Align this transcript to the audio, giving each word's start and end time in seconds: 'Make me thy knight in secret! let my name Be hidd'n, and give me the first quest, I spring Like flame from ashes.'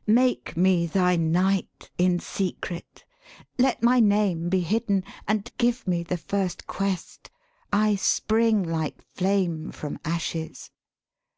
'Make 0.22 0.58
me 0.58 0.84
thy 0.84 1.16
knight 1.16 1.90
in 1.96 2.18
secret! 2.20 3.06
let 3.58 3.82
my 3.82 3.98
name 3.98 4.50
Be 4.50 4.60
hidd'n, 4.62 5.02
and 5.26 5.50
give 5.56 5.88
me 5.88 6.02
the 6.02 6.18
first 6.18 6.66
quest, 6.66 7.30
I 7.72 7.94
spring 7.94 8.62
Like 8.62 9.00
flame 9.14 9.70
from 9.70 9.98
ashes.' 10.04 10.70